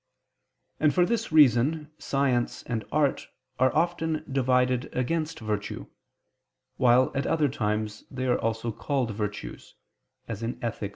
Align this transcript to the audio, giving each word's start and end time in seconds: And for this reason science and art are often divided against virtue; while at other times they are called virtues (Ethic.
And 0.79 0.95
for 0.95 1.05
this 1.05 1.31
reason 1.31 1.91
science 1.99 2.63
and 2.63 2.83
art 2.91 3.27
are 3.59 3.71
often 3.75 4.25
divided 4.27 4.89
against 4.95 5.39
virtue; 5.39 5.85
while 6.77 7.11
at 7.13 7.27
other 7.27 7.47
times 7.49 8.03
they 8.09 8.25
are 8.25 8.39
called 8.51 9.11
virtues 9.11 9.75
(Ethic. 10.27 10.89